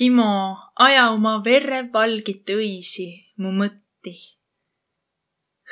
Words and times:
Himo, 0.00 0.56
aja 0.74 1.10
oma 1.14 1.38
verre 1.44 1.84
valgit 1.92 2.50
õisi 2.50 3.06
mu 3.38 3.52
mõtti. 3.54 4.14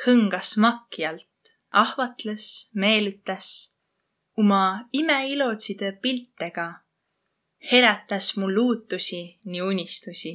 hõngas 0.03 0.55
makjalt, 0.57 1.51
ahvatles, 1.69 2.69
meelütas 2.73 3.49
oma 4.37 4.89
imeilotside 4.91 5.91
piltega, 6.01 6.67
herätas 7.71 8.37
mul 8.37 8.57
uutusi 8.57 9.39
nii 9.43 9.61
unistusi. 9.61 10.33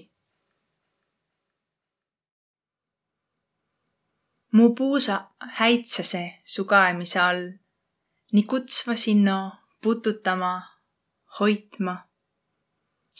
mu 4.52 4.74
puusa 4.74 5.16
häitsese 5.58 6.24
su 6.44 6.64
kaemise 6.64 7.18
all, 7.20 7.48
nii 8.32 8.46
kutsuva 8.50 8.96
sinna 8.96 9.36
pututama, 9.82 10.52
hoidma 11.38 12.07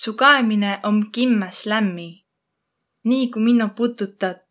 su 0.01 0.13
kaemine 0.17 0.81
om 0.83 0.99
kimmäs 1.13 1.67
lämmi. 1.67 2.11
nii 3.09 3.27
ku 3.33 3.39
minno 3.41 3.69
pututat, 3.77 4.47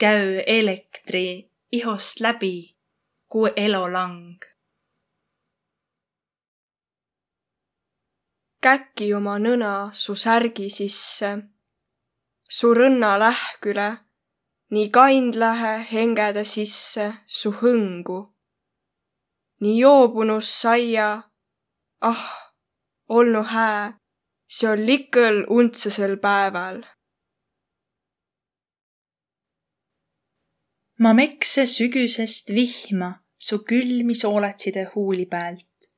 käü 0.00 0.42
elektri 0.46 1.26
ihost 1.72 2.20
läbi 2.20 2.56
ku 3.30 3.40
elolang. 3.64 4.38
käki 8.64 9.14
oma 9.18 9.36
nõna 9.44 9.72
su 9.92 10.14
särgi 10.24 10.66
sisse, 10.78 11.30
su 12.56 12.68
rõnna 12.78 13.12
lähküle, 13.22 13.88
nii 14.72 14.88
kaindlähe 14.96 15.74
hengedä 15.92 16.44
sisse 16.44 17.06
su 17.26 17.50
hõngu. 17.60 18.20
nii 19.60 19.78
joobunus 19.82 20.48
saia, 20.60 21.08
ah, 22.10 22.24
olnu 23.08 23.42
hää 23.42 23.97
see 24.48 24.68
on 24.68 24.80
likõl 24.88 25.42
undsesel 25.52 26.16
päeval. 26.24 26.80
ma 30.98 31.12
mekse 31.14 31.62
sügisest 31.70 32.48
vihma 32.56 33.10
su 33.46 33.58
külmi 33.68 34.14
sooletside 34.14 34.84
huuli 34.94 35.26
pealt. 35.26 35.90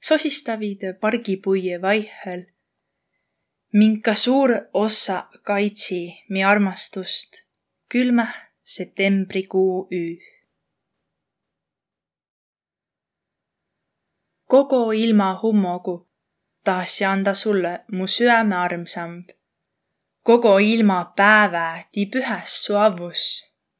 sosistavid 0.00 0.80
pargipuie 1.00 1.76
vaihel. 1.82 2.42
ning 3.72 4.00
ka 4.02 4.14
suur 4.14 4.50
osa 4.72 5.18
kaitsi 5.42 6.02
mi 6.30 6.44
armastust 6.44 7.44
külma 7.92 8.26
septembrikuu 8.62 9.88
öö. 9.92 10.14
kogu 14.50 14.92
ilma 14.92 15.28
hummogu 15.42 16.07
tahaks 16.68 17.02
anda 17.02 17.34
sulle 17.34 17.84
mu 17.96 18.06
süäme 18.06 18.56
armsam. 18.56 19.12
kogu 20.26 20.58
ilma 20.60 20.98
päeva 21.16 21.66
tiib 21.92 22.12
ühes 22.20 22.52
su 22.64 22.76
avus, 22.76 23.22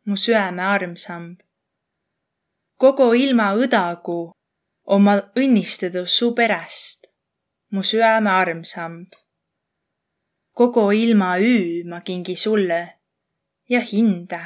mu 0.06 0.16
süäme 0.16 0.62
armsam. 0.74 1.24
kogu 2.80 3.08
ilma 3.24 3.48
õdagu 3.62 4.20
oma 4.94 5.14
õnnistatud 5.40 6.08
su 6.16 6.32
perest, 6.38 7.00
mu 7.72 7.82
süäme 7.82 8.30
armsam. 8.30 8.94
kogu 10.58 10.92
ilma 10.92 11.30
üü 11.38 11.84
ma 11.90 12.00
kingi 12.00 12.36
sulle 12.36 12.82
ja 13.68 13.80
hinde, 13.80 14.40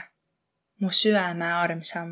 mu 0.80 0.90
süäme 0.90 1.48
armsam. 1.64 2.10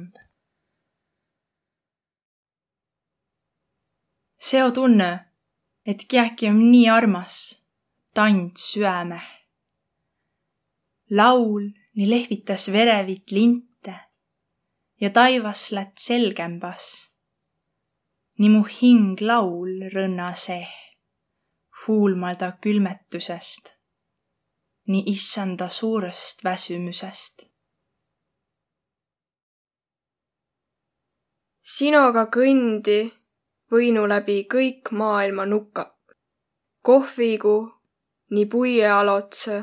seo 4.39 4.70
tunne 4.70 5.30
et 5.91 6.05
kiäki 6.08 6.46
om 6.48 6.58
nii 6.70 6.88
armas, 6.88 7.36
tand 8.14 8.55
süämeh. 8.62 9.27
laul 11.10 11.64
nii 11.96 12.10
lehvitas 12.10 12.69
verevit 12.72 13.30
linte 13.30 13.94
ja 15.01 15.11
taivas 15.11 15.73
lätt 15.73 15.98
selgembas. 15.98 16.86
nii 18.39 18.51
mu 18.55 18.62
hing 18.77 19.20
laul 19.20 19.74
rõnna 19.95 20.30
seeh, 20.45 20.74
huulmalda 21.83 22.52
külmetusest, 22.62 23.74
nii 24.86 25.02
issanda 25.14 25.68
suurõst 25.68 26.45
väsümüsest. 26.45 27.51
sinoga 31.74 32.24
kõndi 32.36 33.01
võinu 33.70 34.08
läbi 34.08 34.45
kõik 34.53 34.91
maailma 34.91 35.47
nukaq. 35.47 35.95
kohvigu 36.83 37.57
nii 38.31 38.47
puiõalotsõ 38.53 39.57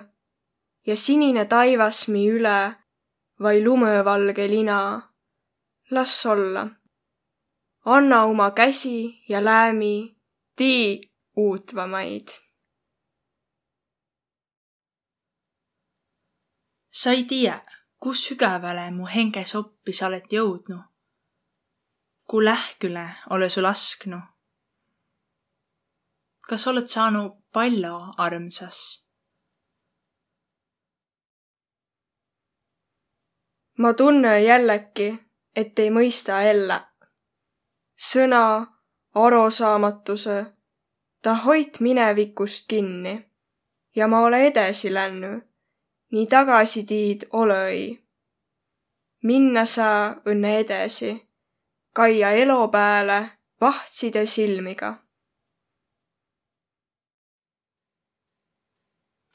ja 0.88 0.96
sinine 0.98 1.46
taivas 1.46 2.08
mi 2.08 2.28
üle 2.30 2.76
vai 3.40 3.64
lumõvalge 3.64 4.48
lina. 4.48 4.80
las 5.92 6.26
olla. 6.26 6.68
anna 7.86 8.26
uma 8.26 8.52
käsi 8.52 9.24
ja 9.30 9.44
läämi, 9.44 10.18
tii 10.56 11.02
uutvamaid. 11.36 12.28
sa 16.92 17.12
ei 17.12 17.24
tiiä, 17.24 17.62
kus 18.00 18.24
sügäväle 18.26 18.92
mu 18.92 19.06
henges 19.06 19.56
oppi 19.56 19.94
sa 19.94 20.08
oled 20.08 20.26
jõudnu 20.32 20.97
kui 22.28 22.46
lähküle 22.46 23.10
ole 23.30 23.50
su 23.50 23.62
lasknu. 23.62 24.20
kas 26.48 26.68
oled 26.68 26.88
saanud 26.88 27.32
palju, 27.54 27.96
armsas? 28.18 28.80
ma 33.78 33.94
tunnen 33.94 34.44
jällegi, 34.44 35.10
et 35.56 35.80
ei 35.80 35.90
mõista 35.90 36.42
jälle. 36.48 36.82
sõna 38.10 38.44
arusaamatuse, 39.16 40.46
ta 41.22 41.34
hoid 41.34 41.80
minevikust 41.80 42.68
kinni 42.68 43.16
ja 43.96 44.08
ma 44.08 44.20
ole 44.20 44.48
edasi 44.48 44.94
lännu, 44.94 45.32
nii 46.12 46.28
tagasi 46.28 46.84
tiid 46.84 47.22
ole 47.32 47.62
ei. 47.70 47.88
minna 49.24 49.66
sa 49.66 49.88
õnne 50.26 50.60
edasi 50.60 51.27
kaia 51.98 52.30
elo 52.32 52.68
pääle 52.68 53.20
vahtside 53.62 54.26
silmiga. 54.26 55.08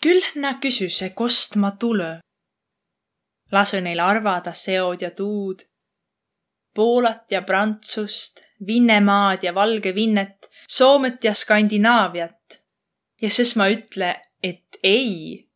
küll 0.02 0.22
nä 0.34 0.56
küsüse, 0.62 1.12
kost 1.14 1.56
ma 1.62 1.70
tulõ. 1.82 2.12
Lasõ 3.54 3.78
neil 3.84 4.00
arvada 4.02 4.50
seod 4.58 5.02
ja 5.04 5.10
tuud. 5.14 5.62
Poolat 6.74 7.30
ja 7.30 7.42
Prantsust, 7.42 8.42
Vinnemaad 8.66 9.44
ja 9.46 9.54
Valgevinnet, 9.54 10.50
Soomet 10.68 11.24
ja 11.24 11.34
Skandinaaviat. 11.34 12.62
ja 13.22 13.30
ses 13.30 13.56
ma 13.56 13.68
ütle, 13.70 14.14
et 14.42 14.78
ei, 14.82 15.48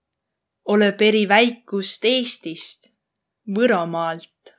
olõ 0.68 0.92
peri 0.98 1.28
väikust 1.28 2.04
Eestist, 2.04 2.92
Võromaalt. 3.56 4.55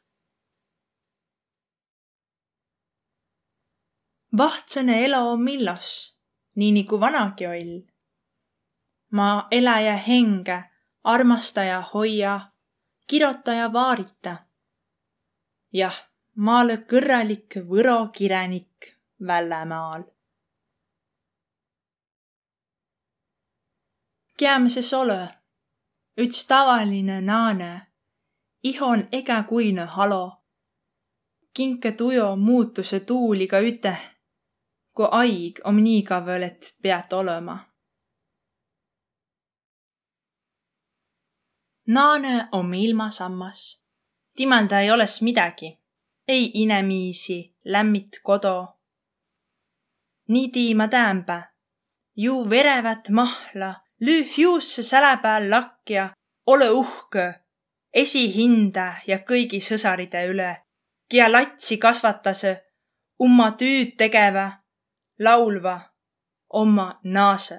vahtsõne 4.38 5.06
elo 5.06 5.38
millos, 5.38 5.92
nii 6.56 6.72
nagu 6.80 7.00
vanagi 7.00 7.48
oll. 7.48 7.78
ma 9.12 9.48
eläjä 9.52 9.96
henge, 10.08 10.64
armastaja 11.04 11.82
hoia, 11.94 12.40
kirjutaja 13.08 13.74
vaarita. 13.74 14.38
jah, 15.74 15.98
ma 16.36 16.60
olen 16.60 16.86
kõrralik 16.92 17.56
võro 17.70 18.10
kirjanik 18.18 18.94
Vällamaal. 19.28 20.04
Käemises 24.38 24.94
ole 24.94 25.38
üks 26.18 26.46
tavaline 26.48 27.22
naane, 27.22 27.88
ihon 28.64 29.08
ega 29.12 29.44
kuine 29.44 29.86
halo. 29.86 30.44
kinke 31.54 31.92
tujo 31.92 32.36
muutuse 32.36 33.00
tuuliga 33.00 33.60
üteh 33.60 34.17
kui 34.98 35.10
aeg 35.22 35.60
on 35.70 35.78
nii 35.86 36.02
kaval, 36.10 36.44
et 36.50 36.74
pead 36.82 37.14
olema. 37.14 37.58
Naane 41.94 42.48
on 42.52 42.74
ilmasammas. 42.74 43.62
timalda 44.36 44.80
ei 44.82 44.92
oles 44.92 45.22
midagi, 45.22 45.70
ei 46.28 46.52
inimesi, 46.54 47.56
lämmit 47.66 48.20
kodu. 48.24 48.58
nii 50.28 50.48
tiima 50.54 50.88
tämba, 50.88 51.42
ju 52.16 52.50
verevat 52.50 53.10
mahla, 53.10 53.72
löö 54.00 54.24
hiusse 54.38 54.84
säle 54.84 55.18
peal 55.22 55.50
lakja, 55.50 56.10
ole 56.46 56.70
uhke 56.70 57.26
esihinda 57.94 58.88
ja 59.08 59.18
kõigi 59.30 59.62
sõsaride 59.62 60.22
üle, 60.32 60.52
kia 61.10 61.32
latsi 61.32 61.78
kasvatase, 61.78 62.54
umma 63.20 63.52
tüüd 63.60 63.96
tegeva 63.98 64.48
laulva 65.20 65.80
oma 66.50 67.00
naasõ. 67.04 67.58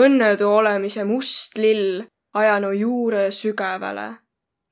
õnnetu 0.00 0.46
olemise 0.46 1.04
must 1.04 1.58
lill 1.58 2.04
ajanu 2.32 2.70
juure 2.78 3.30
sügavale, 3.34 4.08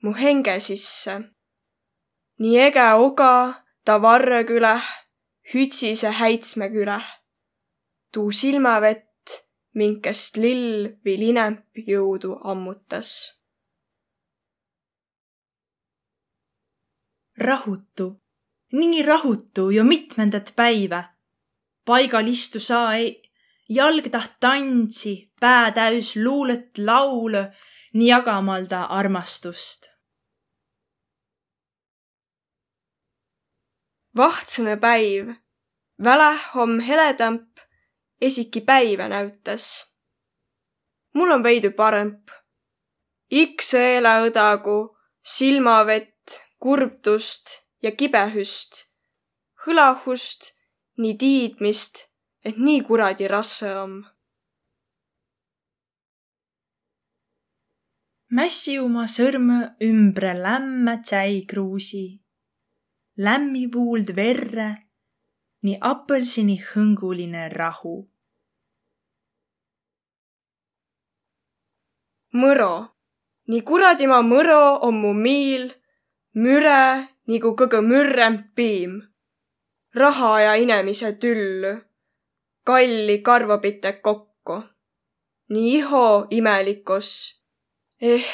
mu 0.02 0.12
henge 0.14 0.60
sisse. 0.60 1.18
nii 2.38 2.58
ege 2.66 2.86
oga 2.94 3.64
ta 3.84 3.98
varre 4.02 4.44
küläh, 4.44 4.84
hütsise 5.54 6.10
häitsme 6.10 6.70
küläh. 6.70 7.06
tuu 8.12 8.30
silmavett, 8.30 9.04
minkest 9.74 10.36
lill 10.36 10.96
viil 11.04 11.22
inemp 11.30 11.82
jõudu 11.86 12.38
ammutas. 12.44 13.10
rahutu, 17.38 18.20
nii 18.72 19.02
rahutu 19.02 19.70
jo 19.70 19.84
mitmendat 19.84 20.52
päivä. 20.56 21.04
paigal 21.84 22.26
istu 22.26 22.60
saa 22.60 22.94
ei 22.94 23.22
jalg 23.68 24.10
taht 24.10 24.32
tantsi, 24.40 25.32
pää 25.40 25.70
täüs 25.72 26.16
luulet 26.16 26.78
laulõ, 26.78 27.48
nii 27.92 28.08
jagamalda 28.08 28.84
armastust. 28.84 29.88
vahtsõnõ 34.16 34.74
päiv, 34.80 35.28
väläh 36.04 36.56
om 36.56 36.80
heledamp, 36.80 37.58
esiki 38.20 38.60
päivä 38.60 39.08
näütäs. 39.08 39.86
mul 41.14 41.30
on 41.30 41.42
veidi 41.42 41.70
parõmp. 41.70 42.30
iks 43.30 43.74
eele 43.74 44.14
õdagu 44.28 44.96
silmavett, 45.22 46.40
kurbtust 46.58 47.67
ja 47.82 47.90
kibehüst, 47.92 48.84
hõlahust, 49.64 50.52
nii 50.98 51.16
tiidmist 51.18 52.08
et 52.48 52.56
nii 52.56 52.80
kuradi 52.86 53.28
rasse 53.28 53.70
om. 53.84 53.98
mässi 58.38 58.74
uma 58.78 59.06
sõrmõ 59.08 59.58
ümbre 59.82 60.34
lämmä 60.36 60.94
tsäikruusi. 61.02 62.06
Lämmi 63.24 63.62
vuuld 63.74 64.12
verre, 64.16 64.68
nii 65.64 65.78
apõlsini 65.92 66.58
hõnguline 66.70 67.48
rahu. 67.58 67.96
mõro, 72.38 72.74
nii 73.50 73.62
kuradima 73.68 74.20
mõro 74.22 74.78
om 74.86 75.00
mu 75.02 75.12
miil, 75.24 75.64
müre 76.44 77.08
nigu 77.28 77.54
kõgõ 77.60 77.80
mürremb 77.84 78.54
piim. 78.54 79.02
raha 79.94 80.40
ja 80.40 80.54
inemise 80.54 81.12
tüllü 81.12 81.72
kalli 82.64 83.22
karvapite 83.22 83.92
kokku. 83.92 84.62
nii 85.48 85.74
iho 85.78 86.26
imelikkus. 86.30 87.10
eh. 88.00 88.28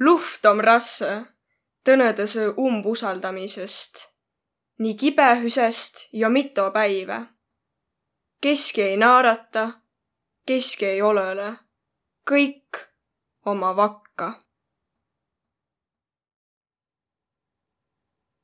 luht 0.00 0.46
om 0.46 0.60
rasse 0.60 1.12
tõnõdõsõ 1.86 2.44
umbusaldamisest, 2.56 4.00
nii 4.78 4.94
kibehüsest 5.00 6.08
ja 6.12 6.28
mito 6.28 6.70
päivä. 6.70 7.26
keski 8.40 8.82
ei 8.82 8.96
naarata, 8.96 9.80
keski 10.46 10.86
ei 10.86 11.02
olõle, 11.02 11.50
kõik 12.30 12.93
oma 13.44 13.76
vakka 13.76 14.44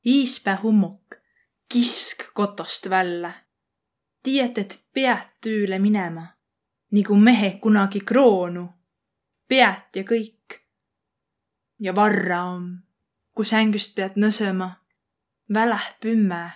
iispää 0.05 0.59
hummuk, 0.63 1.15
kisk 1.73 2.33
kotost 2.33 2.89
vällä. 2.89 3.33
tiiät, 4.23 4.57
et 4.57 4.85
peät 4.93 5.29
tüüle 5.45 5.79
minema, 5.79 6.27
nigu 6.91 7.15
mehe 7.15 7.59
kunagi 7.61 7.99
kroonu. 7.99 8.69
peät 9.47 9.95
ja 9.95 10.03
kõik. 10.03 10.61
ja 11.79 11.95
varra 11.95 12.43
om, 12.43 12.77
ku 13.35 13.43
sängüst 13.43 13.95
pead 13.95 14.11
nõsõma, 14.15 14.69
väläh 15.53 15.95
pümme, 15.99 16.51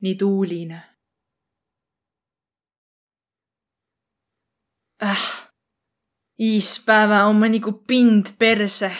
nii 0.00 0.14
tuuline. 0.14 0.82
äh, 5.02 5.47
iispäevä 6.40 7.24
oma 7.24 7.48
nigu 7.48 7.72
pind 7.72 8.26
perse. 8.38 8.92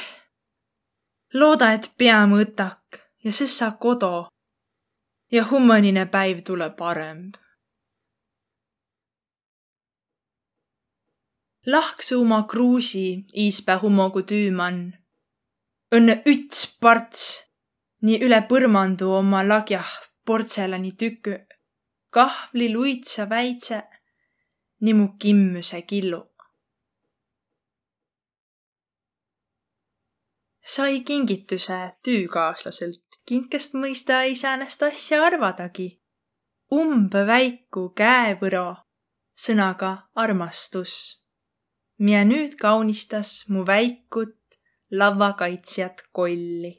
looda, 1.35 1.73
et 1.73 1.95
pea 1.99 2.27
mõtak 2.27 2.99
ja 3.25 3.33
siis 3.33 3.59
saa 3.59 3.71
kodo. 3.71 4.29
ja 5.33 5.45
hummanine 5.51 6.07
päiv 6.07 6.39
tuleb 6.45 6.77
parem. 6.77 7.31
Lahksu 11.67 12.21
uma 12.21 12.43
kruusi 12.43 13.25
iispää 13.37 13.79
hummogu 13.83 14.23
tüümann. 14.23 14.93
Õnne 15.95 16.23
üts 16.27 16.79
parts 16.81 17.51
nii 18.03 18.23
üle 18.25 18.41
põrmandu 18.49 19.11
oma 19.13 19.43
lagjah 19.49 19.91
portselani 20.27 20.93
tükü, 20.97 21.47
kahvli 22.11 22.73
luitsa 22.73 23.29
väitse, 23.31 23.83
nii 24.81 24.95
mu 24.95 25.09
kimmüse 25.19 25.83
killu. 25.83 26.38
Sai 30.69 31.01
kingituse 31.01 31.79
tüükaaslaselt 32.05 33.09
kinkest 33.29 33.75
mõista 33.77 34.23
ei 34.25 34.35
säänest 34.37 34.83
asja 34.83 35.23
arvadagi. 35.25 35.89
umbe 36.73 37.23
väiku 37.27 37.89
käevõro, 37.97 38.77
sõnaga 39.45 39.93
armastus, 40.15 40.95
miä 41.99 42.25
nüüd 42.25 42.57
kaunistas 42.61 43.49
mu 43.49 43.65
väikut 43.67 44.59
lavakaitsjat 44.91 46.03
kolli. 46.13 46.73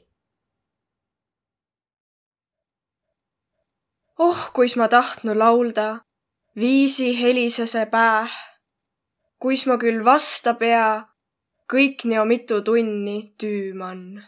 oh, 4.18 4.50
kuis 4.52 4.76
ma 4.76 4.88
tahtnu 4.88 5.38
laulda, 5.38 6.00
viisi 6.56 7.20
helisese 7.20 7.86
pääh. 7.86 8.32
kuis 9.38 9.66
ma 9.66 9.78
küll 9.78 10.04
vasta 10.04 10.54
pea, 10.54 11.09
kõik 11.70 12.04
neo 12.10 12.24
mitu 12.26 12.62
tunni 12.66 13.18
tüümann 13.38 14.20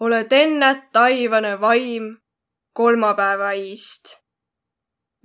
oled 0.00 0.32
ennät 0.32 0.92
taivane 0.92 1.60
vaim 1.60 2.16
kolmapäeva 2.72 3.50
iist. 3.52 4.20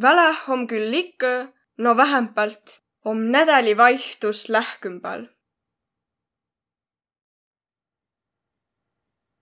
Väläh 0.01 0.49
om 0.49 0.67
küll 0.67 0.93
ikka, 0.93 1.51
no 1.77 1.97
vähempalt 1.97 2.81
om 3.05 3.29
nädälivaihtus 3.31 4.49
lähkümbal. 4.49 5.27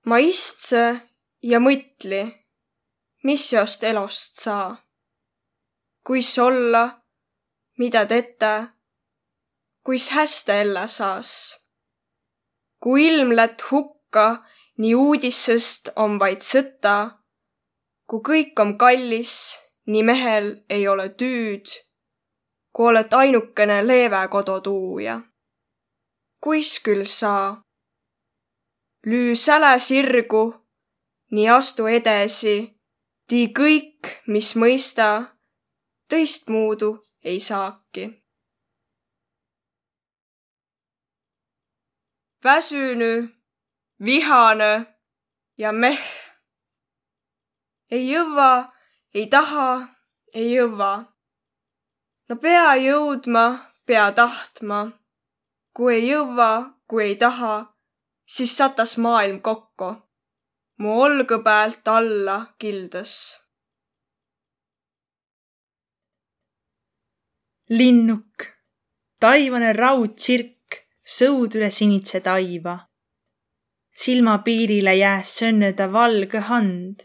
ma 0.09 0.17
istsõ 0.25 0.95
ja 1.45 1.59
mõtli, 1.61 2.21
mis 3.23 3.43
jost 3.53 3.83
elost 3.83 4.39
saa. 4.41 4.77
kuis 6.03 6.37
olla, 6.39 6.98
mida 7.79 8.05
tetä, 8.05 8.67
kuis 9.83 10.09
häste 10.11 10.61
ellə 10.61 10.87
saas. 10.87 11.31
kui 12.83 13.07
ilm 13.07 13.31
lätt 13.35 13.63
hukka 13.71 14.43
nii 14.77 14.95
uudissest 14.95 15.89
on 15.95 16.19
vaid 16.19 16.43
sõta. 16.43 16.95
kui 18.09 18.19
kõik 18.29 18.61
on 18.63 18.77
kallis, 18.77 19.35
nii 19.87 20.03
mehel 20.03 20.51
ei 20.69 20.87
ole 20.87 21.07
tüüd. 21.09 21.71
kui 22.73 22.87
oled 22.91 23.13
ainukene 23.13 23.87
leeve 23.87 24.27
kodutuuja. 24.27 25.21
kuis 26.43 26.79
küll 26.83 27.05
saa? 27.05 27.63
lüü 29.07 29.35
säle 29.35 29.79
sirgu, 29.79 30.45
nii 31.31 31.49
astu 31.49 31.87
edesi, 31.87 32.57
tii 33.27 33.53
kõik, 33.59 34.17
mis 34.27 34.55
mõista, 34.55 35.07
tõistmuudu 36.11 37.08
ei 37.23 37.39
saaki. 37.39 38.29
väsünü 42.43 43.29
vihane 44.05 44.85
ja 45.57 45.71
meh. 45.71 46.05
ei 47.91 48.13
jõua, 48.13 48.71
ei 49.13 49.27
taha, 49.27 49.87
ei 50.33 50.55
jõua. 50.55 51.05
no 52.29 52.35
pea 52.35 52.75
jõudma, 52.75 53.45
pea 53.85 54.11
tahtma. 54.11 54.91
kui 55.73 55.95
ei 55.95 56.09
jõua, 56.09 56.51
kui 56.87 57.03
ei 57.03 57.15
taha, 57.15 57.73
siis 58.25 58.57
satas 58.57 58.97
maailm 58.97 59.41
kokku. 59.41 59.95
mu 60.77 61.01
olgõ 61.03 61.43
pealt 61.43 61.87
alla 61.87 62.37
kildas. 62.59 63.38
Linnuk, 67.69 68.45
taivane 69.19 69.73
raudtsirk, 69.73 70.83
sõud 71.03 71.55
üle 71.55 71.69
sinitse 71.73 72.19
taiva 72.21 72.89
silmapiirile 73.99 74.95
jääs 74.95 75.37
sönneda 75.37 75.91
valge 75.93 76.39
hand. 76.39 76.99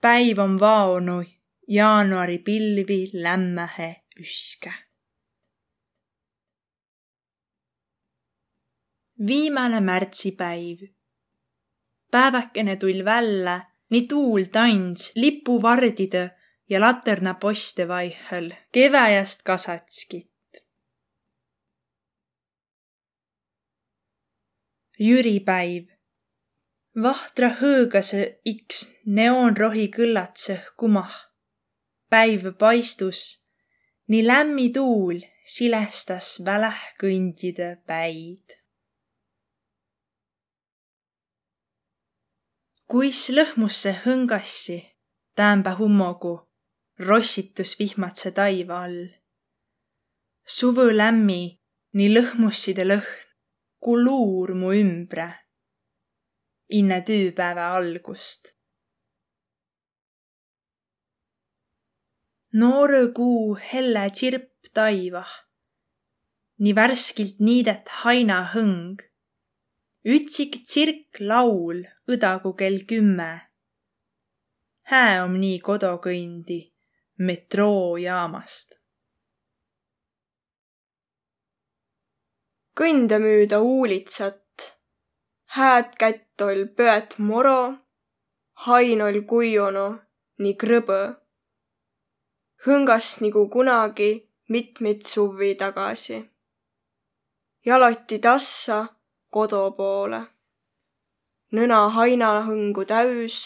päiv 0.00 0.38
on 0.38 0.60
vaonu 0.60 1.22
jaanuari 1.68 2.38
pilvi 2.38 3.10
lämmähe 3.12 3.90
üske. 4.20 4.72
viimane 9.26 9.80
märtsipäiv. 9.80 10.78
päeväkene 12.10 12.76
tull 12.76 13.04
vällä, 13.04 13.60
nii 13.90 14.06
tuul 14.06 14.44
tands 14.52 15.12
lipuvardide 15.16 16.24
ja 16.70 16.80
laternaposte 16.80 17.88
vaihõl 17.88 18.52
keväjast 18.72 19.42
kasatskit. 19.42 20.28
jüripäiv. 25.00 25.88
vahtra 27.02 27.48
hõõgase 27.60 28.40
iks 28.44 28.82
neoonrohi 29.06 29.88
kõllatsõh 29.96 30.74
kumah. 30.76 31.14
päiv 32.10 32.52
paistus, 32.58 33.46
nii 34.08 34.26
lämmi 34.26 34.70
tuul 34.72 35.20
silestas 35.44 36.42
väläh 36.44 36.82
kõndide 37.00 37.82
päid. 37.86 38.60
kuis 42.86 43.28
lõhmusse 43.30 43.94
hõngassi 44.04 44.78
täämbä 45.34 45.76
hummogu, 45.78 46.49
rossitus 47.00 47.78
vihmatse 47.78 48.30
taiva 48.36 48.82
all. 48.84 49.08
suvõ 50.44 50.90
lämmi, 50.92 51.42
nii 51.96 52.08
lõhmusside 52.12 52.84
lõhn 52.84 53.20
ku 53.80 53.94
luur 53.96 54.52
mu 54.60 54.72
ümbre 54.76 55.28
inne 56.78 56.98
tüüpäevä 57.06 57.66
algust. 57.76 58.52
noorõ 62.60 63.02
kuu 63.16 63.56
helle 63.72 64.04
tsirp 64.10 64.68
taivah, 64.74 65.32
nii 66.62 66.74
värskilt 66.76 67.38
niidet 67.46 67.88
haina 68.02 68.40
hõng. 68.54 68.98
ütsik 70.04 70.52
tsirk 70.66 71.20
laul 71.20 71.86
õdagu 72.12 72.52
kell 72.60 72.84
kümme. 72.90 73.32
hää 74.90 75.24
om 75.24 75.40
nii 75.44 75.58
kodokõndi 75.68 76.60
metroojaamast 77.26 78.80
kõnda 82.80 83.18
müüda 83.20 83.58
uulitsat. 83.60 84.40
hääd 85.54 85.88
kätt 86.00 86.40
oll 86.40 86.64
pöät 86.76 87.18
moro, 87.18 87.74
hain 88.64 89.02
oll 89.02 89.20
kuiunu 89.30 89.86
nii 90.38 90.54
krõbõ. 90.62 91.00
hõngas 92.64 93.20
nigu 93.20 93.48
kunagi 93.48 94.10
mitmit 94.48 95.06
suvi 95.06 95.54
tagasi. 95.54 96.30
jaloti 97.66 98.18
tassa 98.18 98.86
kodo 99.30 99.70
poole. 99.70 100.22
nõna 101.52 101.80
hainahõngu 101.96 102.84
täüs. 102.84 103.36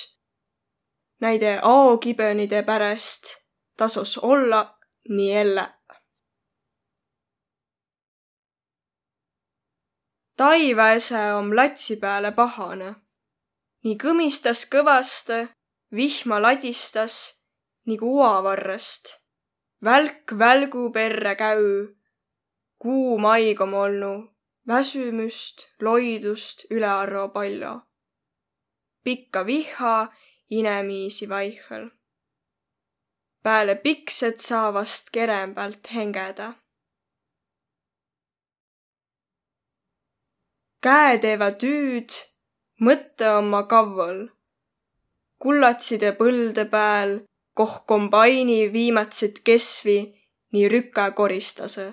Näide 1.21 1.59
aokibõnide 1.63 2.63
pärast 2.63 3.44
tasos 3.77 4.19
olla 4.19 4.79
nii 5.09 5.33
elle. 5.33 5.75
Taivaese 10.37 11.33
om 11.35 11.57
latsi 11.57 11.97
pääle 11.97 12.33
pahane. 12.33 12.95
nii 13.85 13.97
kõmistas 14.03 14.65
kõvaste, 14.73 15.49
vihma 15.93 16.43
ladistas 16.43 17.45
nigu 17.87 18.09
uavarrest. 18.19 19.05
välk 19.85 20.33
välgu 20.39 20.91
perre 20.93 21.35
käü. 21.37 21.95
kuum 22.79 23.25
aig 23.25 23.61
om 23.61 23.75
olnu, 23.75 24.15
väsümüst, 24.69 25.67
loidust 25.81 26.65
ülearvo 26.71 27.29
pall'o. 27.29 27.81
pikka 29.05 29.47
vihha 29.47 30.13
inemiisi 30.51 31.29
vaihõl. 31.29 31.91
Pääle 33.45 33.75
piksõt 33.85 34.39
saa 34.41 34.73
vast 34.75 35.11
kerem 35.15 35.55
päält 35.55 35.91
hengedä 35.95 36.53
Käe 40.85 41.17
teeväq 41.17 41.55
tüüd, 41.61 42.15
mõttõ 42.85 43.39
ommaq 43.39 43.71
kavvõl. 43.71 44.19
Kullatside 45.41 46.11
põldõ 46.19 46.67
pääl, 46.69 47.15
koh 47.57 47.79
kombaini 47.89 48.59
viimätsit 48.73 49.41
kesvi 49.49 49.99
nii 50.53 50.69
rükä 50.73 51.07
koristasõ. 51.21 51.87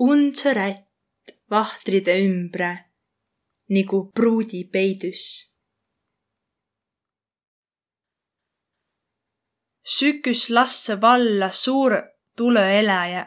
undsõ 0.00 0.54
rätt 0.56 1.36
vahtride 1.52 2.14
ümbre 2.24 2.70
nigu 3.68 3.98
pruudi 4.16 4.64
peidüs. 4.64 5.49
Süküs 9.96 10.50
lasse 10.54 11.00
valla 11.00 11.50
suur 11.52 11.92
tulõeläjä 12.38 13.24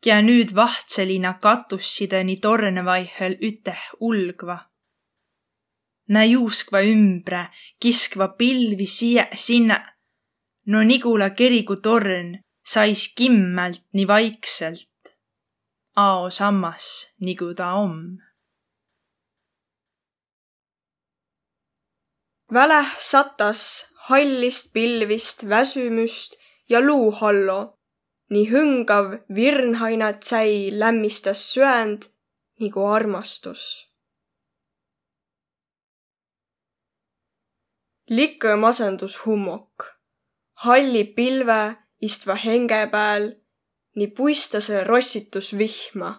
kiä 0.00 0.20
nüüd 0.24 0.54
vahtsõlina 0.56 1.34
katussidõni 1.44 2.38
torne 2.40 2.84
vaihõl 2.84 3.36
üteh 3.48 3.82
ulgva. 4.00 4.56
Nä 6.10 6.24
juuskva 6.24 6.80
ümbre, 6.82 7.44
kiskva 7.80 8.28
pilvi 8.28 8.86
siiä-sinnä. 8.86 9.78
No 10.66 10.82
Nigula 10.82 11.30
kerigu 11.30 11.76
torn 11.76 12.34
sais 12.66 13.12
kimmält 13.14 13.84
nii 13.92 14.06
vaikselt. 14.08 15.14
Ao 15.96 16.30
sammas, 16.30 17.12
nigu 17.20 17.54
ta 17.54 17.74
om. 17.74 18.18
Väläh 22.52 22.96
satas 22.98 23.89
hallist 24.10 24.72
pilvist 24.74 25.44
väsümüst 25.48 26.34
ja 26.68 26.80
luuhallo 26.82 27.60
nii 28.30 28.46
hõngav 28.50 29.12
virnhainatsäi 29.34 30.70
lämmistas 30.78 31.42
süänd 31.52 32.06
nigu 32.62 32.84
armastus. 32.86 33.62
Likõ 38.10 38.56
masõndus 38.58 39.20
hummok, 39.24 39.86
halli 40.66 41.04
pilve 41.14 41.60
istva 42.02 42.34
henge 42.34 42.80
pääl, 42.90 43.28
nii 43.98 44.10
puistasõ 44.16 44.82
rossitus 44.86 45.52
vihma. 45.58 46.10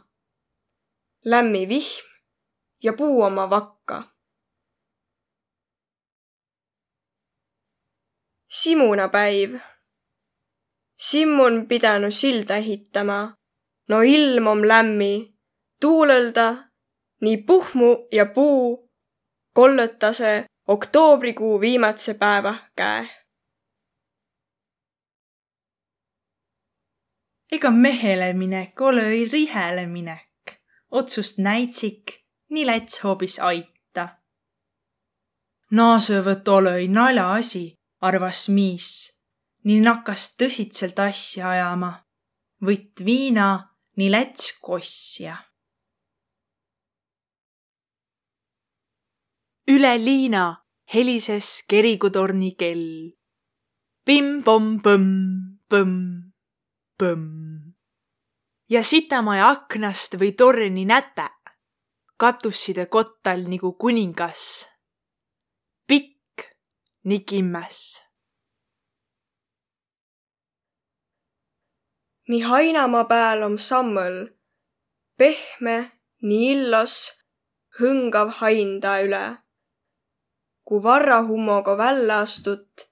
Lämmi 1.25 1.67
vihm 1.67 2.07
ja 2.83 2.93
puu 2.97 3.21
oma 3.23 3.49
vakka. 3.49 4.03
Simunapäiv 8.51 9.59
Simmun 10.97 11.67
pidänü 11.67 12.11
silda 12.11 12.55
ehitämä. 12.55 13.35
No 13.89 14.01
ilm 14.01 14.47
om 14.47 14.67
lämmi, 14.67 15.33
tuulõlda 15.81 16.47
nii 17.21 17.37
puhmu 17.47 18.07
ja 18.11 18.25
puu 18.25 18.91
kollõtasõ 19.59 20.33
oktoobrikuu 20.67 21.61
viimätse 21.61 22.13
pääväh 22.13 22.59
käeh. 22.75 23.09
ega 27.51 27.71
mehele 27.71 28.33
minek 28.33 28.81
olõ-i 28.81 29.25
rihele 29.31 29.85
minek. 29.85 30.59
otsust 30.91 31.37
näitsik, 31.37 32.03
nii 32.49 32.65
läts 32.65 33.03
hoobis 33.03 33.39
aita. 33.39 34.07
Naasõvõtt 35.71 36.47
olõ-i 36.47 36.87
naljaasi, 36.87 37.80
arvas 38.01 38.47
miis 38.49 39.21
nii 39.63 39.81
nakkas 39.85 40.33
tõsitselt 40.39 40.99
asja 40.99 41.49
ajama. 41.49 41.91
võtt 42.61 43.01
viina, 43.05 43.73
nii 43.97 44.09
läts 44.11 44.53
kossja. 44.61 45.37
üle 49.71 49.93
liina 49.97 50.65
helises 50.93 51.63
kerigutorni 51.69 52.55
kell. 52.59 53.13
Pimm-pomm-põmm, 54.05 55.61
põmm, 55.69 56.33
põmm. 56.99 57.75
ja 58.69 58.83
sitamaja 58.83 59.47
aknast 59.49 60.17
või 60.19 60.33
torni 60.35 60.85
nätä 60.85 61.29
katusside 62.17 62.85
kottal 62.85 63.45
nagu 63.47 63.73
kuningas. 63.73 64.70
Nii 67.03 67.19
kimmäs 67.29 67.77
mi 72.31 72.39
hainamaa 72.47 73.07
pääl 73.11 73.41
om 73.43 73.57
sammõl, 73.59 74.17
pehme, 75.19 75.75
nii 76.23 76.45
illos, 76.53 76.93
hõngav 77.79 78.37
hain 78.39 78.77
ta 78.83 78.93
üle. 79.05 79.25
ku 80.67 80.79
varrahummoga 80.83 81.73
vällä 81.77 82.21
astut, 82.23 82.85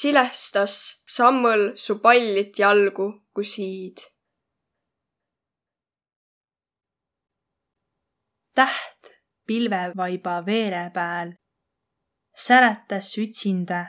silestas 0.00 0.74
sammõl 1.16 1.62
su 1.84 1.98
pallit 2.04 2.58
jalgu, 2.58 3.08
ku 3.34 3.42
siid. 3.54 4.04
täht 8.54 9.14
pilvevaiba 9.46 10.34
veere 10.46 10.90
pääl 10.94 11.39
särätäs 12.46 13.18
ütsindä, 13.18 13.86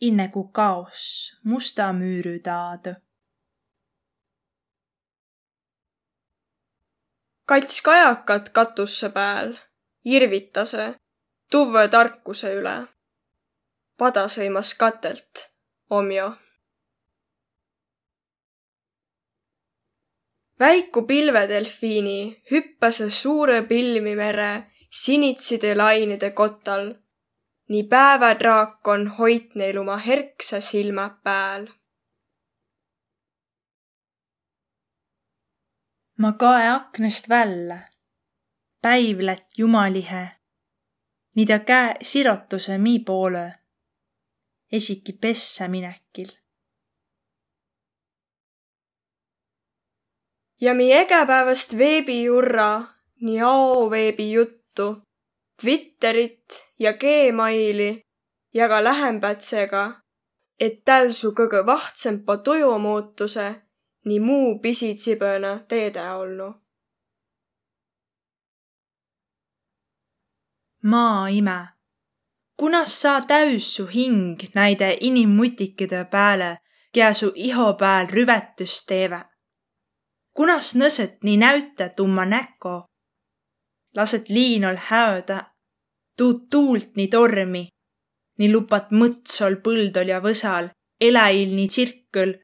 inne 0.00 0.28
ku 0.28 0.44
kaos 0.44 1.02
musta 1.44 1.92
müürü 1.92 2.38
taad. 2.42 2.84
kats 7.46 7.82
kajakat 7.82 8.48
katusse 8.48 9.08
pääl, 9.08 9.56
irvitase, 10.04 10.94
tuvve 11.50 11.88
tarkuse 11.88 12.54
üle. 12.54 12.76
pada 13.98 14.24
sõimas 14.28 14.74
katelt, 14.78 15.50
omjo. 15.90 16.32
väiku 20.60 21.02
pilvedelfiini 21.06 22.42
hüppase 22.50 23.10
suure 23.10 23.62
pilvimere 23.62 24.70
sinitside 24.90 25.74
lainide 25.76 26.30
kotal. 26.30 27.03
Nii 27.68 27.82
päevadraakon 27.82 29.08
hoit 29.08 29.54
neil 29.54 29.78
oma 29.78 29.96
herksa 29.96 30.60
silma 30.60 31.08
pääl 31.24 31.66
ma 36.18 36.32
kae 36.32 36.68
aknast 36.68 37.28
vällä. 37.28 37.78
päiv 38.82 39.18
lätt 39.20 39.48
jumalihe. 39.58 40.28
nii 41.36 41.46
ta 41.46 41.58
käe 41.58 41.94
sirotuse 42.02 42.78
mi 42.78 42.98
poolõ. 42.98 43.50
esiki 44.72 45.12
pessä 45.12 45.68
minekil. 45.68 46.30
ja 50.60 50.74
mi 50.74 50.92
egepäevast 50.92 51.78
veebijurra, 51.78 52.82
nii 53.20 53.40
aoveebi 53.40 54.32
juttu, 54.32 55.03
Twitterit 55.62 56.44
ja 56.78 56.92
Gmaili 56.92 58.00
ja 58.54 58.68
ka 58.68 58.84
lähempätsega, 58.84 60.00
et 60.60 60.84
täl 60.84 61.12
su 61.12 61.30
kõgõ 61.30 61.66
vahtsempa 61.66 62.36
tujomuutuse 62.36 63.46
nii 64.04 64.20
muu 64.20 64.58
pisitsibõnõ 64.58 65.54
teedä 65.68 66.16
olnu. 66.16 66.54
Maaimä, 70.82 71.76
kunas 72.56 73.00
saa 73.02 73.20
täüs 73.20 73.74
su 73.76 73.86
hing 73.86 74.42
näide 74.54 74.96
inimmutikide 75.00 76.04
pääle, 76.04 76.58
kiä 76.92 77.12
su 77.12 77.32
iho 77.34 77.72
pääl 77.74 78.06
rüvetüs 78.06 78.84
teeväq? 78.88 79.30
kunas 80.34 80.74
nõsõt 80.76 81.22
nii 81.22 81.36
näütä 81.36 81.88
tumma 81.96 82.24
näko? 82.26 82.84
Lasõt 83.96 84.28
liinol 84.28 84.76
häödä, 84.88 85.38
tuud 86.16 86.46
tuult 86.50 86.96
nii 86.96 87.08
tormi, 87.08 87.64
nii 88.38 88.50
lupat 88.52 88.90
mõtsol 88.90 89.60
põldol 89.64 90.10
ja 90.10 90.20
võsal, 90.24 90.70
eläil 91.00 91.54
nii 91.54 91.68
tsirkõl 91.68 92.34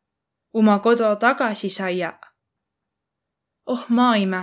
uma 0.55 0.79
kodo 0.79 1.17
tagasi 1.17 1.71
saia. 1.71 2.13
oh 3.67 3.85
maaimä, 3.89 4.43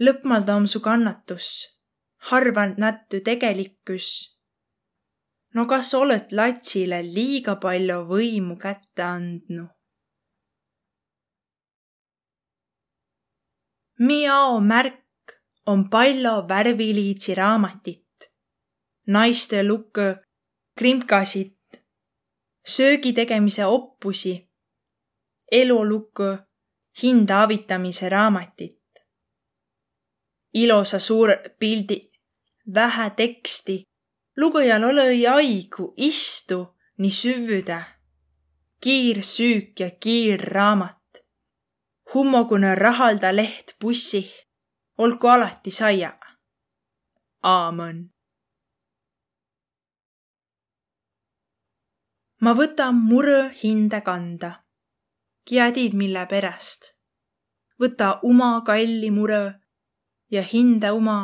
lõpmalda 0.00 0.56
om 0.56 0.66
su 0.66 0.80
kannatus, 0.80 1.48
harva 2.30 2.66
nätty 2.66 3.20
tegelikkus. 3.20 4.08
no 5.54 5.66
kas 5.66 5.94
olõt 5.94 6.32
latsile 6.32 7.02
liiga 7.02 7.56
palju 7.56 8.02
võimu 8.10 8.56
kätte 8.56 9.02
andnu? 9.02 9.68
Miao 13.98 14.60
märk 14.60 15.03
on 15.66 15.90
palju 15.90 16.34
värviliitsi 16.48 17.34
raamatit, 17.34 18.30
naiste 19.06 19.62
lukõ, 19.62 20.14
krimkasit, 20.78 21.82
söögi 22.64 23.12
tegemise 23.12 23.66
oppusi 23.66 24.34
elulukku 25.52 26.38
hinda 27.02 27.42
avitamise 27.42 28.08
raamatit. 28.08 28.80
ilosa 30.54 30.98
suur 30.98 31.30
pildi, 31.58 32.10
vähe 32.74 33.10
teksti, 33.10 33.82
lugejal 34.36 34.82
olõ-i 34.90 35.26
aigu 35.26 35.94
istu 35.96 36.58
nii 36.98 37.10
süvüdä. 37.10 37.80
kiir 38.80 39.22
süük 39.22 39.80
ja 39.80 39.90
kiir 39.90 40.40
raamat. 40.40 41.24
hummogune 42.14 42.74
rahalda 42.74 43.36
leht 43.36 43.74
bussih, 43.80 44.30
olgu 44.98 45.26
alati 45.26 45.70
saia. 45.70 46.18
Aamen. 47.42 48.10
ma 52.44 52.52
võtan 52.52 52.96
murõ 53.08 53.38
hinde 53.62 54.00
kanda 54.04 54.50
Kiä 55.48 55.72
tiid, 55.72 55.92
mille 55.92 56.26
peräst. 56.26 56.92
võta 57.80 58.08
uma 58.22 58.60
kalli 58.66 59.10
murõ 59.10 59.44
ja 60.30 60.42
hinde 60.52 60.90
uma 60.90 61.18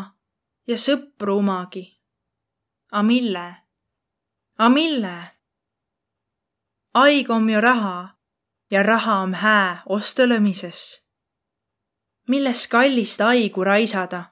ja 0.68 0.76
sõpru 0.76 1.38
umagi. 1.40 1.84
A 2.92 3.02
mille? 3.02 3.46
A 4.58 4.68
mille? 4.68 5.16
Aig 6.94 7.30
om 7.30 7.48
ju 7.48 7.60
raha 7.60 8.18
ja 8.70 8.82
raha 8.82 9.14
om 9.22 9.32
hää 9.32 9.82
ostõlõmises. 9.86 10.80
Milles 12.30 12.68
kallist 12.72 13.20
aigu 13.20 13.64
raisada? 13.64 14.22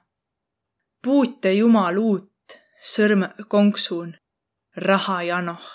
puute 1.03 1.51
jumal 1.55 1.97
uut, 1.97 2.55
sõrm 2.93 3.23
konksun, 3.51 4.15
raha 4.87 5.19
janoh. 5.27 5.67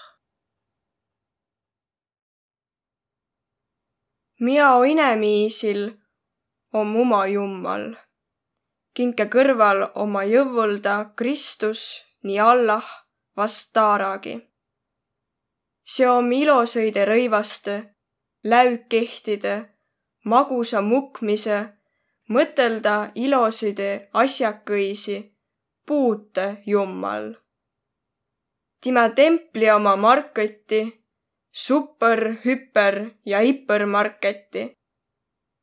Miao 4.44 4.82
inemiisil 4.84 5.86
om 6.76 6.96
uma 7.00 7.22
jummal. 7.30 7.94
Kinke 8.94 9.26
kõrval 9.32 9.86
oma 10.04 10.24
jõvvulda 10.28 10.96
Kristus 11.16 11.84
nii 12.26 12.40
Allah 12.40 12.84
vast 13.36 13.72
taaragi. 13.74 14.34
See 15.84 16.08
om 16.08 16.30
ilosõide 16.32 17.04
rõivaste, 17.08 17.76
läükehtide, 18.44 19.56
magusa 20.24 20.80
mukmise, 20.82 21.58
mõtelda 22.28 23.10
ilosõide 23.14 24.08
asjakõisi, 24.12 25.16
puute 25.86 26.62
jummal. 26.66 27.34
Timä 28.80 29.08
templi 29.08 29.70
oma 29.70 29.96
markõtti 29.96 31.04
super, 31.54 32.36
hüper 32.44 33.10
ja 33.26 33.40
hipermarketi, 33.40 34.72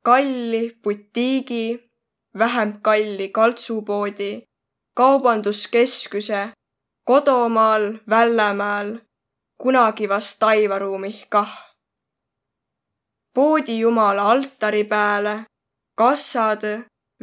kalli 0.04 0.78
butiigi, 0.84 1.92
vähem 2.38 2.82
kalli 2.82 3.30
kaltsupoodi, 3.30 4.44
kaubanduskeskuse, 4.96 6.50
kodomaal 7.04 7.94
Vällemäel, 8.10 9.00
kunagi 9.58 10.10
vast 10.10 10.40
taivaruumih 10.40 11.26
kah. 11.30 11.76
poodi 13.34 13.80
jumala 13.80 14.32
altari 14.32 14.84
pääle, 14.84 15.46
kassad, 15.96 16.64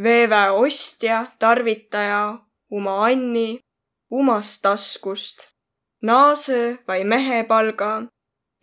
veevä 0.02 0.52
ostja, 0.52 1.26
tarvitaja, 1.38 2.38
uma 2.70 3.04
anni, 3.04 3.58
umast 4.10 4.62
taskust, 4.62 5.38
naase 6.02 6.78
vai 6.88 7.04
mehe 7.04 7.44
palga 7.44 8.08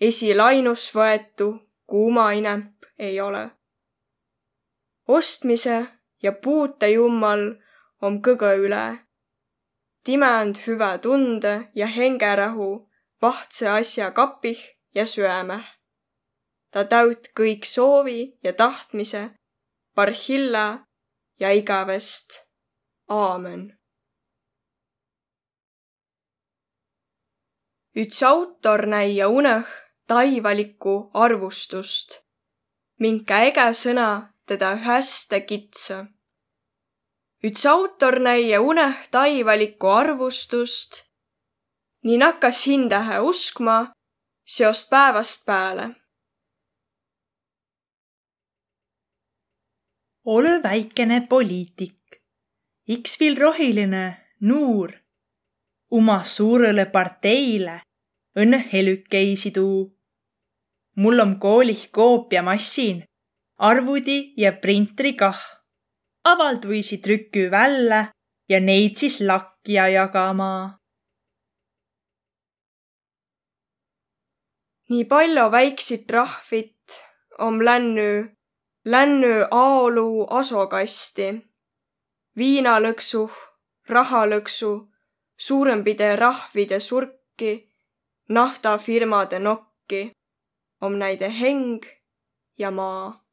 esilainus 0.02 0.89
võetu 0.96 1.48
kuuma 1.88 2.32
inemp 2.32 2.86
ei 3.00 3.22
ole. 3.22 3.52
ostmise 5.08 5.86
ja 6.24 6.32
puute 6.32 6.89
jummal 6.89 7.44
om 8.02 8.22
kõgõ 8.22 8.56
üle. 8.65 9.00
timänd 10.04 10.56
hüvä 10.68 10.98
tunde 10.98 11.72
ja 11.76 11.88
hengerahu 11.88 12.89
vahtse 13.22 13.70
asja 13.70 14.12
kapih 14.12 14.60
ja 14.96 15.06
süämeh. 15.06 15.65
ta 16.72 16.84
täüt 16.84 17.32
kõik 17.39 17.63
soovi 17.65 18.38
ja 18.44 18.54
tahtmise, 18.54 19.30
parhilla 19.95 20.86
ja 21.39 21.51
igavest. 21.51 22.45
aamen. 23.08 23.77
üts 27.95 28.23
autor 28.23 28.86
näia 28.86 29.27
unõh 29.31 29.67
taivalikku 30.08 30.95
arvustust, 31.13 32.19
minkä 32.99 33.39
ega 33.49 33.69
sõna 33.73 34.10
teda 34.45 34.75
häste 34.75 35.41
kitsa. 35.41 36.05
üts 37.43 37.65
autor 37.65 38.19
näie 38.19 38.60
unõh 38.60 38.95
taivalikku 39.12 39.88
arvustust 39.88 41.05
nii 42.05 42.17
nakkas 42.21 42.65
hindähe 42.67 43.19
uskma 43.19 43.77
seost 44.45 44.89
päevast 44.89 45.45
pääle. 45.45 45.89
Ole 50.25 50.63
väikene 50.63 51.21
poliitik, 51.29 52.21
iks 52.88 53.19
viil 53.19 53.38
rohiline 53.38 54.05
nuur. 54.41 54.91
oma 55.91 56.23
suurele 56.23 56.85
parteile 56.85 57.75
õnne 58.41 58.59
helükeisi 58.71 59.51
tuu. 59.51 59.95
mul 60.95 61.19
om 61.19 61.39
koolih 61.39 61.91
koopiamassin, 61.91 63.03
arvudi 63.57 64.33
ja 64.38 64.51
printri 64.53 65.13
kah. 65.13 65.41
avalduisi 66.23 66.97
trükü 66.97 67.51
välja 67.51 68.11
ja 68.49 68.59
neid 68.59 68.95
siis 68.95 69.21
lakja 69.21 69.88
jagama. 69.88 70.79
nii 74.89 75.05
palju 75.05 75.51
väiksit 75.51 76.11
rahvit 76.11 77.01
om 77.39 77.61
lännu, 77.61 78.35
lännu 78.86 79.48
aolu 79.52 80.28
asokasti. 80.30 81.45
viinalõksu, 82.38 83.32
rahalõksu, 83.89 84.71
suurempide 85.38 86.15
rahvide 86.15 86.80
surki, 86.80 87.69
naftafirmade 88.30 89.39
nokki 89.39 90.12
om 90.82 90.98
näide 90.98 91.30
heng 91.30 91.86
ja 92.58 92.71
maa. 92.71 93.26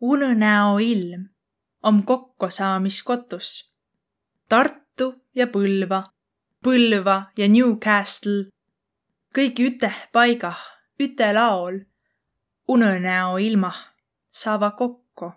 unenäo 0.00 0.78
ilm 0.78 1.28
om 1.82 2.02
kokkosaamiskotus. 2.02 3.74
Tartu 4.48 5.14
ja 5.34 5.46
Põlva, 5.46 6.02
Põlva 6.64 7.22
ja 7.36 7.48
Newcastle. 7.48 8.50
kõik 9.34 9.60
üteh 9.62 9.98
paigah, 10.12 10.58
üte 11.00 11.32
laol. 11.34 11.80
unenäo 12.68 13.36
ilmah 13.36 13.94
saava 14.30 14.70
kokku. 14.70 15.32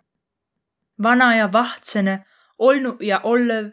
vana 1.03 1.35
ja 1.35 1.51
vahtsõne, 1.51 2.25
olnu 2.59 2.97
ja 2.99 3.19
ollev 3.23 3.71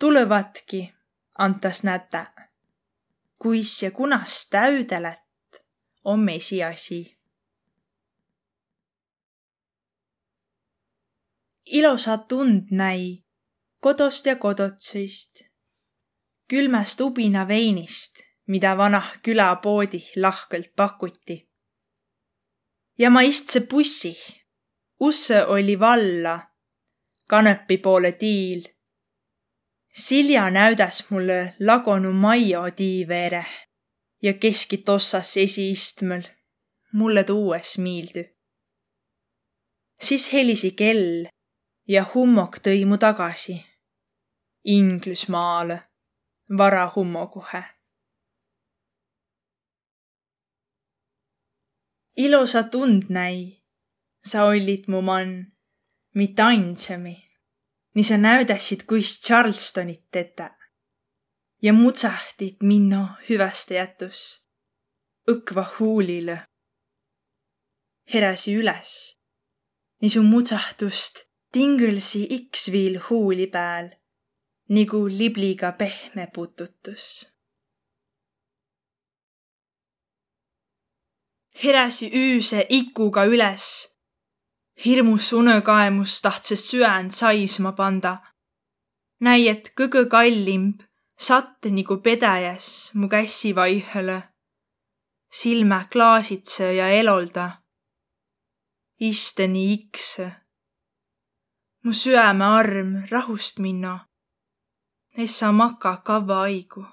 tulevadki 0.00 0.94
antas 1.38 1.82
nätä. 1.82 2.26
kuis 3.38 3.82
ja 3.82 3.90
kunas 3.90 4.48
täüdelet, 4.50 5.64
on 6.04 6.28
esiasi 6.28 7.18
ilosa 11.68 12.18
tund 12.18 12.62
näi 12.70 13.24
kodost 13.80 14.26
ja 14.26 14.36
kodotsist, 14.36 15.42
külmäst 16.48 17.00
ubinaveinist, 17.00 18.20
mida 18.48 18.76
vanah 18.76 19.08
külapoodih 19.22 20.06
lahkelt 20.16 20.70
pakuti. 20.76 21.48
ja 22.98 23.10
ma 23.10 23.20
istse 23.20 23.60
bussih, 23.70 24.20
usse 25.00 25.44
oli 25.44 25.80
valla, 25.80 26.40
kanepi 27.28 27.78
poole 27.78 28.12
tiil. 28.12 28.62
Silja 29.94 30.50
näüdas 30.50 31.10
mulle 31.10 31.54
lagonu 31.60 32.12
Maio 32.12 32.70
tii 32.70 33.08
veereh 33.08 33.52
ja 34.22 34.32
keskit 34.32 34.88
ossas 34.88 35.36
esiistmel. 35.36 36.22
mulle 36.92 37.24
tuues 37.24 37.78
miildü. 37.78 38.24
siis 40.00 40.32
helisi 40.32 40.70
kell 40.70 41.26
ja 41.88 42.04
hummok 42.14 42.58
tõi 42.64 42.84
mu 42.86 42.96
tagasi 42.98 43.64
Inglismaale 44.64 45.80
varahummoguhe. 46.58 47.77
Ilusa 52.18 52.62
tund 52.62 53.08
näi, 53.14 53.62
sa 54.24 54.44
olid 54.50 54.88
mu 54.90 55.02
man, 55.02 55.30
mitte 56.14 56.42
ainsami, 56.42 57.16
nii 57.94 58.04
sa 58.04 58.18
näüdasid, 58.18 58.84
kuis 58.90 59.20
Charlestonit 59.22 60.04
tetä 60.10 60.50
ja 61.62 61.72
mutsahdid 61.72 62.62
minno 62.62 63.06
hüväste 63.28 63.74
jätus. 63.74 64.44
Õkva 65.30 65.64
huulile. 65.78 66.42
heräsi 68.14 68.54
üles, 68.56 68.92
nii 70.00 70.10
su 70.10 70.22
mutsahtust 70.24 71.26
tingõlsi 71.52 72.22
iks 72.32 72.70
viil 72.72 72.96
huuli 73.10 73.46
pääl, 73.52 73.90
nigu 74.72 75.02
libliga 75.12 75.72
pehme 75.72 76.24
pututus. 76.34 77.28
Heräsi 81.62 82.10
üüse 82.12 82.66
ikuga 82.68 83.26
üles. 83.26 83.96
hirmus 84.84 85.32
unekaemus 85.32 86.20
tahtses 86.22 86.70
süänd 86.70 87.10
saisma 87.10 87.72
panda. 87.72 88.22
näi, 89.20 89.48
et 89.48 89.72
kõgõ 89.78 90.08
kallimb 90.08 90.82
satt 91.16 91.64
nigu 91.64 91.96
pedäjäs 92.02 92.94
mu 92.94 93.08
kässi 93.08 93.54
vaihõlõ. 93.54 94.20
silmä 95.30 95.86
klaasitse 95.92 96.74
ja 96.74 96.88
elolda. 96.88 97.50
iste 99.00 99.46
nii 99.46 99.72
ikse 99.72 100.32
mu 101.84 101.92
süämearm 101.92 102.90
rahust 103.10 103.58
minno. 103.58 103.98
Essa 105.16 105.52
maka 105.52 105.96
kavva 105.96 106.40
aigu. 106.42 106.86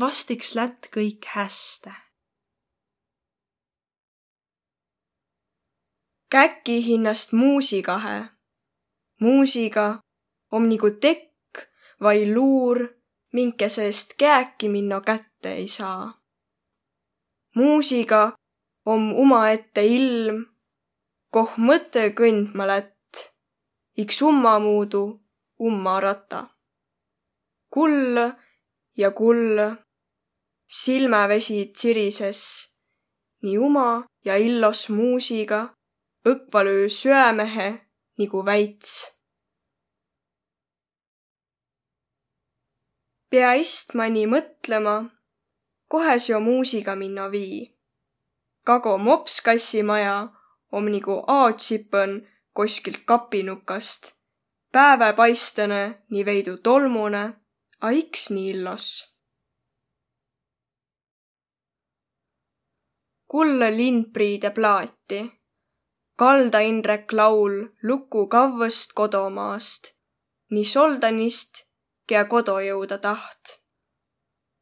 vastiks 0.00 0.54
lätt 0.54 0.88
kõik 0.94 1.24
häste. 1.34 2.05
Käki 6.30 6.86
hinnast 6.86 7.32
muusikahe. 7.32 8.24
muusiga 9.20 9.98
om 10.52 10.68
nigu 10.68 10.90
tekk 10.90 11.68
vai 12.00 12.34
luur, 12.34 12.88
minke 13.32 13.68
seest 13.68 14.14
kääki 14.18 14.68
minno 14.68 15.00
kätte 15.00 15.52
ei 15.52 15.68
saa. 15.68 16.22
muusiga 17.54 18.32
om 18.86 19.12
umaette 19.12 19.86
ilm, 19.86 20.44
koh 21.30 21.52
mõte 21.58 22.10
kõndma 22.18 22.66
lätt 22.66 22.96
iks 23.96 24.22
ummamuudu 24.22 25.20
umma 25.60 26.00
rata. 26.00 26.40
kull 27.70 28.16
ja 28.96 29.10
kull, 29.10 29.58
silmävesi 30.66 31.66
tsirises 31.66 32.42
nii 33.42 33.58
uma 33.58 34.04
ja 34.24 34.36
illos 34.36 34.88
muusiga 34.90 35.75
õkva 36.26 36.64
löö 36.66 36.88
süämehe 36.88 37.68
nigu 38.18 38.44
väits. 38.46 39.16
pea 43.30 43.52
istma 43.60 44.06
nii 44.08 44.26
mõtlema, 44.32 44.96
kohe 45.92 46.14
seo 46.24 46.38
muusiga 46.40 46.94
minno 46.96 47.26
vii. 47.30 47.58
kago 48.66 48.98
mopskassimaja 48.98 50.16
om 50.72 50.84
nigu 50.94 51.16
aatsipõn 51.38 52.14
koskilt 52.52 53.02
kapinukast. 53.10 54.14
Pääväpaistõnõ 54.72 55.82
nii 56.12 56.24
veidu 56.28 56.56
tolmunõ, 56.68 57.24
a 57.86 57.88
iks 57.90 58.30
nii 58.30 58.48
illos. 58.54 58.88
kulla 63.26 63.68
lindpriide 63.76 64.50
plaati. 64.50 65.35
Kalda 66.16 66.62
Indrek 66.64 67.12
laul 67.12 67.58
luku 67.84 68.22
kavvõst 68.32 68.94
kodomaast, 68.96 69.90
nii 70.48 70.64
soldanist, 70.64 71.66
kea 72.08 72.24
kodo 72.24 72.56
jõuda 72.64 72.96
taht. 72.98 73.60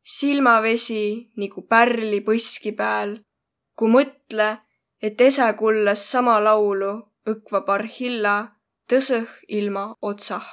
silmavesi 0.04 1.30
nigu 1.40 1.62
pärli 1.70 2.18
põski 2.26 2.72
pääl, 2.76 3.14
ku 3.78 3.86
mõtle, 3.88 4.48
et 5.00 5.20
ese 5.20 5.46
kulles 5.60 6.02
sama 6.10 6.34
laulu 6.44 6.90
õkva 7.30 7.60
parhilla 7.68 8.34
tõsõh 8.90 9.30
ilma 9.48 9.84
otsah. 10.02 10.48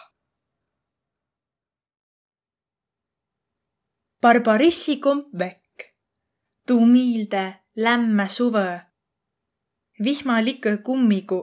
Barbarissi 4.22 5.00
kompvekk, 5.00 5.90
tuu 6.68 6.86
miilde 6.86 7.46
lämmä 7.76 8.28
suvõ, 8.30 8.90
vihmalikõ 10.04 10.78
kummigu, 10.86 11.40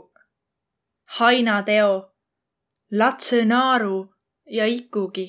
hainateo, 1.18 1.92
latsõ 3.00 3.42
naaru 3.46 3.98
ja 4.58 4.66
ikugi. 4.66 5.28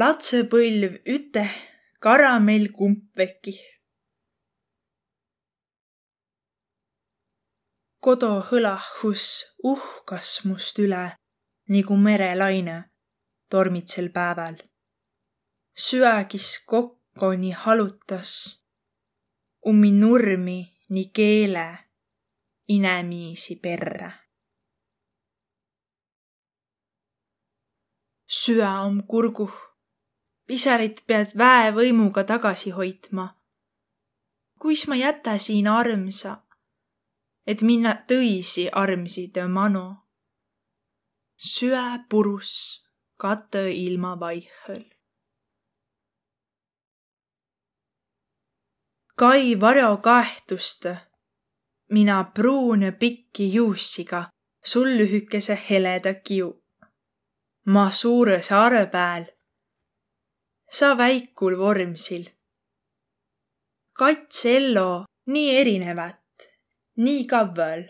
latsõpõlv 0.00 0.94
üteh 1.14 1.54
karamellkumpvekih 2.02 3.60
kodo 8.04 8.30
hõlahus 8.48 9.26
uhkas 9.62 10.44
must 10.44 10.78
üle. 10.78 11.16
nagu 11.68 11.96
merelaine 11.96 12.76
tormitsel 13.50 14.08
päeval. 14.16 14.56
süägis 15.84 16.48
kokko 16.66 17.34
nii 17.34 17.54
halutas, 17.62 18.32
ummi 19.68 19.90
nurmi 19.92 20.73
nii 20.90 21.10
keele 21.12 21.78
inemiisi 22.68 23.56
perre. 23.56 24.12
süä 28.34 28.80
om 28.80 29.02
kurguh, 29.06 29.54
pisarit 30.46 31.04
pead 31.06 31.36
väevõimuga 31.38 32.24
tagasi 32.24 32.70
hoidma. 32.70 33.36
kuis 34.58 34.88
ma 34.88 34.96
jätä 34.96 35.38
siin 35.38 35.68
armsa, 35.68 36.42
et 37.46 37.62
minna 37.62 37.92
tõisi 38.08 38.68
armsi 38.72 39.30
tõ 39.34 39.48
mano 39.48 40.04
süä 41.36 42.04
purus 42.08 42.50
katõ 43.20 43.66
ilma 43.68 44.14
vaihõl. 44.20 44.93
Kai 49.14 49.54
var'o 49.60 49.96
kaehtustõ, 50.02 50.94
mina 51.94 52.16
pruune 52.34 52.92
pikki 52.92 53.54
juussiga, 53.54 54.24
sul 54.64 54.88
lühükese 54.98 55.58
heleda 55.68 56.14
kiu. 56.14 56.60
ma 57.66 57.90
suure 57.90 58.42
saare 58.42 58.86
pääl, 58.86 59.24
sa 60.70 60.98
väikul 60.98 61.58
vormsil. 61.58 62.24
kats 63.98 64.46
ello 64.46 65.04
nii 65.26 65.56
erinevat, 65.56 66.50
nii 66.96 67.24
kavval, 67.26 67.82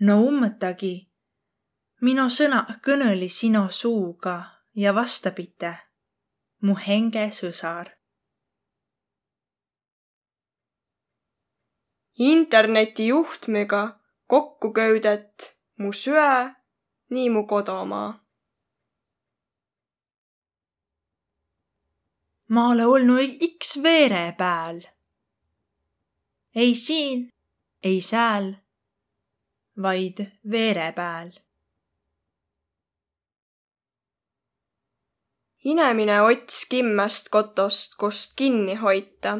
no 0.00 0.14
ummõtagi 0.22 1.08
mino 2.00 2.28
sõnaq 2.30 2.78
kõnõli 2.84 3.28
sino 3.28 3.68
suuga 3.74 4.36
ja 4.74 4.94
vastapite, 4.94 5.72
mu 6.62 6.76
henge 6.78 7.28
sõsar. 7.34 7.97
Interneti 12.18 13.06
juhtmega 13.06 14.00
kokku 14.26 14.72
köüdet 14.72 15.56
mu 15.78 15.92
süä, 15.92 16.54
nii 17.10 17.30
mu 17.30 17.46
kodomaa. 17.46 18.24
ma 22.48 22.62
olõ 22.72 22.86
olnuq 22.94 23.42
iks 23.46 23.82
veere 23.82 24.34
pääl. 24.38 24.80
ei 26.54 26.74
siin, 26.74 27.28
ei 27.82 28.00
sääl, 28.00 28.54
vaid 29.82 30.26
veere 30.50 30.92
pääl 30.92 31.30
inemine 35.64 36.22
ots 36.22 36.66
kimmäst 36.70 37.28
kotost, 37.28 37.92
kost 37.98 38.32
kinni 38.36 38.74
hoita, 38.74 39.38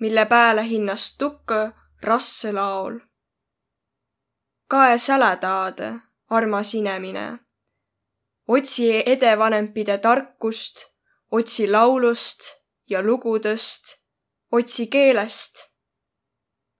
mille 0.00 0.24
pääle 0.26 0.64
hinnast 0.68 1.18
tukõ 1.18 1.79
rasse 2.02 2.52
laol. 2.52 2.98
kae 4.70 4.98
säle 4.98 5.36
taadõ, 5.42 5.90
armas 6.30 6.74
inemine. 6.74 7.26
otsi 8.48 8.86
edevanempide 9.12 9.98
tarkust, 9.98 10.86
otsi 11.30 11.66
laulust 11.70 12.40
ja 12.90 13.02
lugudõst, 13.02 13.84
otsi 14.52 14.86
keelest. 14.86 15.54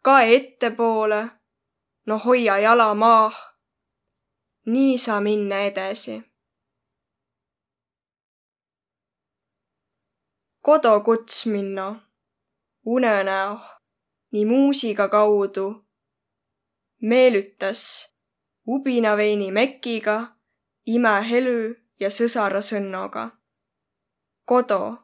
kae 0.03 0.35
ettepoole, 0.37 1.23
no 2.07 2.19
hoia 2.19 2.59
jala 2.59 2.95
maah. 2.95 3.37
nii 4.67 4.99
saa 4.99 5.21
minna 5.21 5.61
edesi 5.69 6.31
kodo 10.61 11.01
kuts 11.01 11.47
minno 11.47 11.97
unenäoh 12.85 13.80
nii 14.33 14.45
muusika 14.45 15.09
kaudu 15.09 15.67
meelütas 17.01 17.83
ubinaveini 18.67 19.51
mekiga, 19.53 20.37
imehelü 20.87 21.77
ja 22.01 22.11
sõsara 22.11 22.61
sõnnoga. 22.63 23.31
kodo, 24.45 24.97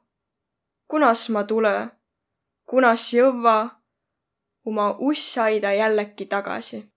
kunas 0.90 1.28
ma 1.30 1.42
tulõ, 1.44 1.90
kunas 2.66 3.12
jõvva 3.14 3.58
uma 4.66 4.86
ussaida 4.98 5.72
jällegi 5.72 6.26
tagasi 6.26 6.95